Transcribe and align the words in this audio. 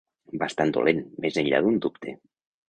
Bastant 0.43 0.71
dolent, 0.77 1.03
més 1.27 1.37
enllà 1.43 1.61
d'un 1.67 1.79
dubte. 1.89 2.17